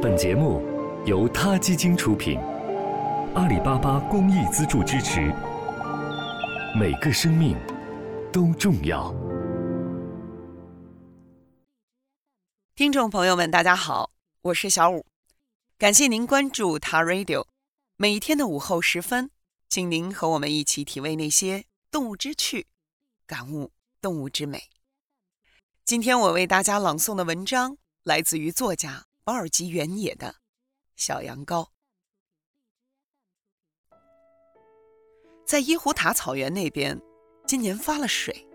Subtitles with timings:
[0.00, 0.62] 本节目
[1.06, 2.38] 由他基金出品，
[3.34, 5.34] 阿里巴巴公益资助支持。
[6.78, 7.56] 每个生命
[8.32, 9.12] 都重要。
[12.76, 15.04] 听众朋友们，大家好，我是小五，
[15.76, 17.46] 感谢您关注他 Radio。
[17.96, 19.32] 每一天的午后时分，
[19.68, 22.68] 请您和我们一起体味那些动物之趣，
[23.26, 24.62] 感悟动物之美。
[25.84, 29.07] 今天我为大家朗诵的文章来自于作家。
[29.28, 30.36] 保尔吉原野的
[30.96, 31.68] 小羊羔，
[35.44, 36.98] 在伊胡塔草原那边，
[37.46, 38.48] 今年发了水，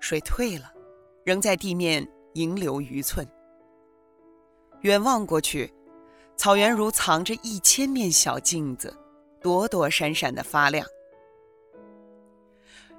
[0.00, 0.74] 水退了，
[1.24, 3.24] 仍在地面盈流余寸。
[4.80, 5.72] 远望过去，
[6.36, 8.92] 草原如藏着一千面小镜子，
[9.40, 10.84] 躲躲闪闪的发亮。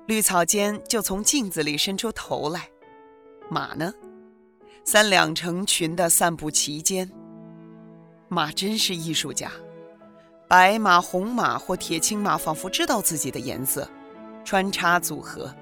[0.08, 2.72] 绿草间就从镜子里伸出头来，
[3.50, 3.94] 马呢？
[4.92, 7.08] 三两成群的散步其间，
[8.28, 9.52] 马真是艺术家。
[10.48, 13.88] 白马、红马或铁青马，仿佛知道自己的颜色，
[14.44, 15.54] 穿插组合，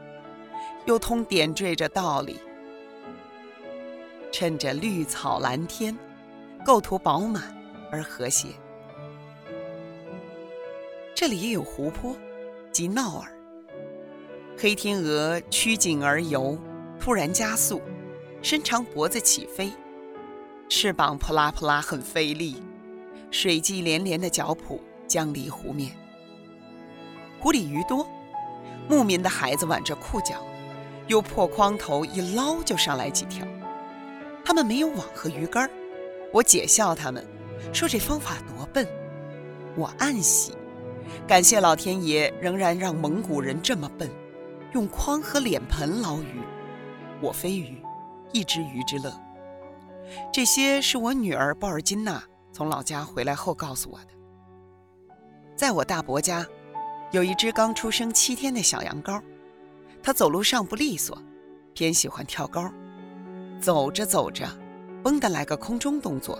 [0.85, 2.39] 又通点缀着道理。
[4.31, 5.93] 趁着绿草蓝天，
[6.65, 7.53] 构图饱满
[7.91, 8.47] 而和谐。
[11.13, 12.15] 这里也有湖泊，
[12.71, 13.29] 即闹耳。
[14.57, 16.57] 黑天鹅趋景而游，
[16.97, 17.81] 突然加速。
[18.41, 19.71] 伸长脖子起飞，
[20.69, 22.61] 翅膀扑啦扑啦很费力，
[23.31, 25.91] 水迹连连的脚蹼将离湖面。
[27.39, 28.07] 湖里鱼多，
[28.87, 30.45] 牧民的孩子挽着裤脚，
[31.07, 33.45] 用破筐头一捞就上来几条。
[34.45, 35.69] 他们没有网和鱼竿
[36.31, 37.25] 我姐笑他们，
[37.73, 38.87] 说这方法多笨。
[39.75, 40.53] 我暗喜，
[41.27, 44.09] 感谢老天爷仍然让蒙古人这么笨，
[44.73, 46.39] 用筐和脸盆捞鱼。
[47.19, 47.77] 我飞鱼。
[48.31, 49.11] 一只鱼之乐，
[50.31, 54.07] 这些是我女儿鲍尔金娜从老家回来后告诉我的。
[55.55, 56.45] 在我大伯家，
[57.11, 59.21] 有一只刚出生七天的小羊羔，
[60.03, 61.17] 它走路上不利索，
[61.73, 62.71] 偏喜欢跳高。
[63.59, 64.45] 走着走着，
[65.03, 66.39] 嘣的来个空中动作，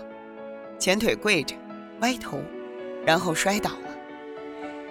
[0.78, 1.56] 前腿跪着，
[2.00, 2.38] 歪头，
[3.04, 3.88] 然后摔倒了。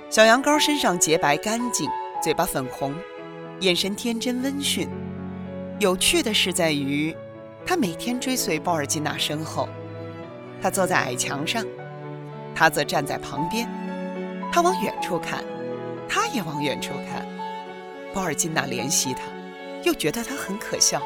[0.10, 1.90] 小羊羔身上洁白干净，
[2.22, 2.94] 嘴巴粉红，
[3.62, 4.90] 眼神天真温驯。
[5.80, 7.16] 有趣的是在于，
[7.64, 9.70] 他每天追随鲍尔金娜身后。
[10.60, 11.64] 他坐在矮墙上，
[12.56, 13.70] 他则站在旁边。
[14.52, 15.44] 他往远处看，
[16.10, 17.24] 他也往远处看。
[18.12, 19.22] 鲍尔金娜怜惜他，
[19.84, 21.00] 又觉得他很可笑。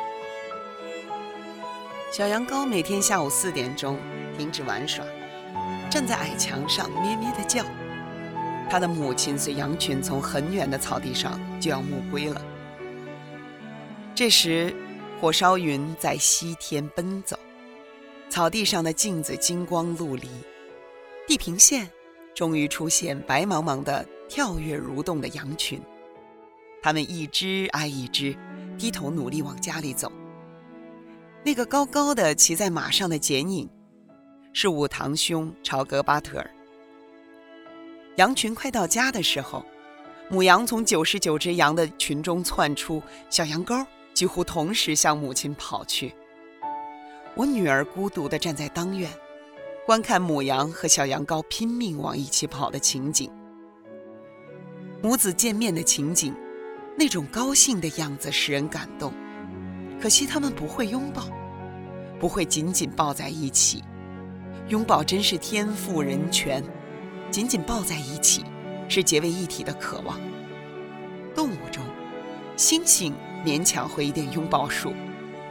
[2.09, 3.97] 小羊羔每天下午四点钟
[4.37, 5.03] 停止玩耍，
[5.89, 7.65] 站在矮墙上咩咩地叫。
[8.69, 12.41] 他的母亲随羊群从很远的草地上就要牧归了。
[14.21, 14.71] 这时，
[15.19, 17.35] 火烧云在西天奔走，
[18.29, 20.29] 草地上的镜子金光陆离，
[21.27, 21.89] 地平线
[22.35, 25.81] 终于出现白茫茫的跳跃蠕动的羊群，
[26.83, 28.37] 它们一只挨一只，
[28.77, 30.11] 低头努力往家里走。
[31.43, 33.67] 那个高高的骑在马上的剪影，
[34.53, 36.47] 是五堂兄朝格巴特尔。
[38.17, 39.65] 羊群快到家的时候，
[40.29, 43.83] 母羊从九十九只羊的群中窜出，小羊羔。
[44.21, 46.13] 几乎同时向母亲跑去。
[47.33, 49.09] 我女儿孤独地站在当院，
[49.83, 53.31] 观看母羊和小羊羔拼命往一起跑的情景。
[55.01, 56.35] 母子见面的情景，
[56.95, 59.11] 那种高兴的样子使人感动。
[59.99, 61.23] 可惜他们不会拥抱，
[62.19, 63.83] 不会紧紧抱在一起。
[64.67, 66.63] 拥抱真是天赋人权，
[67.31, 68.45] 紧紧抱在一起
[68.87, 70.19] 是结为一体的渴望。
[71.33, 71.83] 动物中，
[72.55, 73.11] 猩猩。
[73.45, 74.93] 勉强会一点拥抱术，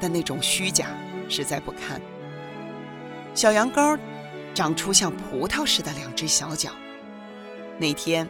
[0.01, 0.89] 但那种虚假
[1.29, 2.01] 实在不堪。
[3.35, 3.99] 小羊羔
[4.55, 6.71] 长出像葡萄似的两只小脚。
[7.79, 8.29] 那天，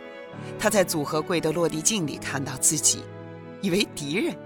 [0.58, 3.02] 他在组合柜的落地镜里看到自己，
[3.60, 4.36] 以为敌人，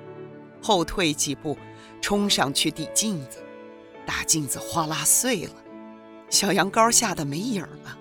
[0.63, 1.59] 后退几步，
[2.01, 3.39] 冲上去抵镜子，
[4.07, 5.53] 大镜子哗啦碎了，
[6.31, 7.99] 小羊羔吓得没影了。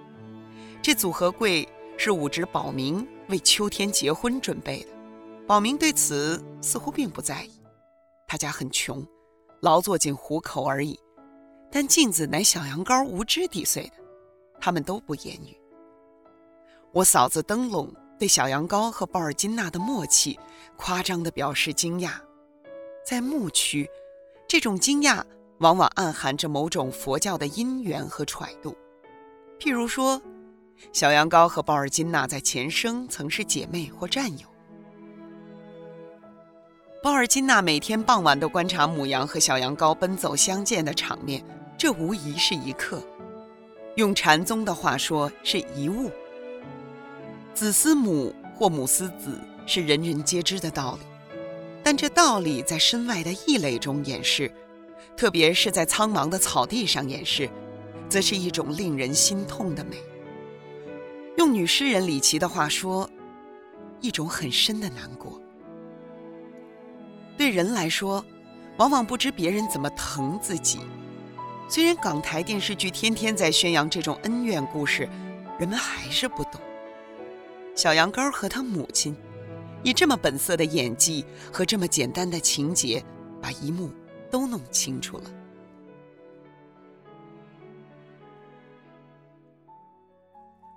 [0.82, 1.68] 这组合柜
[1.98, 4.88] 是五只宝明为秋天结婚准备的。
[5.46, 7.52] 宝明对此似乎并不在意，
[8.28, 9.06] 他家很穷，
[9.62, 10.98] 劳作仅糊口而已。
[11.70, 13.94] 但镜子乃小羊羔无知抵碎的，
[14.62, 15.60] 他们都不言语。
[16.94, 20.40] 我嫂子灯笼对小羊羔和鲍尔金娜的默契，
[20.78, 22.12] 夸张地表示惊讶。
[23.06, 23.90] 在牧区，
[24.48, 25.22] 这种惊讶
[25.58, 28.74] 往往暗含着某种佛教的因缘和揣度。
[29.60, 30.22] 譬如说，
[30.94, 34.48] 小羊羔和鲍尔金娜在前生曾是姐妹或战友。
[37.04, 41.44] 鲍尔金娜每天傍晚都观察母羊和小羊羔奔走相见的场面，
[41.78, 43.04] 这无疑是一刻。
[43.98, 46.10] 用禅宗的话说是一物。
[47.54, 51.06] 子思母或母思子是人人皆知的道理，
[51.84, 54.50] 但这道理在身外的异类中演示，
[55.18, 57.50] 特别是在苍茫的草地上演示，
[58.08, 59.98] 则是一种令人心痛的美。
[61.36, 63.10] 用女诗人李琦的话说，
[64.00, 65.43] 一种很深的难过。
[67.38, 68.24] 对人来说，
[68.78, 70.80] 往往不知别人怎么疼自己。
[71.70, 75.10] 虽然港台电视剧天天在宣扬这种恩怨故事，
[75.58, 76.62] 人们还是不懂。
[77.76, 79.16] 小羊羔和他母亲，
[79.84, 83.04] 以这么本色的演技和这么简单的情节，
[83.42, 83.92] 把一幕
[84.30, 85.32] 都弄清楚了。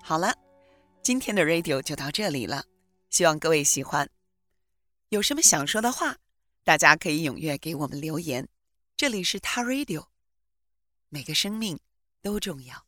[0.02, 0.34] 好了，
[1.02, 2.64] 今天的 radio 就到这里了，
[3.10, 4.08] 希望各位喜欢。
[5.10, 6.16] 有什么想说的话，
[6.66, 8.48] 大家可以踊跃给我们留言。
[8.96, 10.08] 这里是他 radio，
[11.08, 11.78] 每个生命
[12.20, 12.85] 都重要。